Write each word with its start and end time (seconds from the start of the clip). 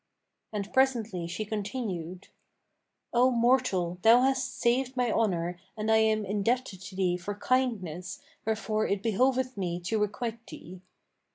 '[FN#502] 0.01 0.49
And 0.65 0.73
presently 0.73 1.27
she 1.27 1.45
continued, 1.45 2.29
'O 3.13 3.29
mortal, 3.29 3.99
thou 4.01 4.21
hast 4.23 4.59
saved 4.59 4.97
my 4.97 5.11
honour 5.11 5.59
and 5.77 5.91
I 5.91 5.97
am 5.97 6.25
indebted 6.25 6.81
to 6.81 6.95
thee 6.95 7.17
for 7.17 7.35
kindness, 7.35 8.19
wherefore 8.43 8.87
it 8.87 9.03
behoveth 9.03 9.55
me 9.57 9.79
to 9.81 9.99
requite 9.99 10.47
thee.' 10.47 10.81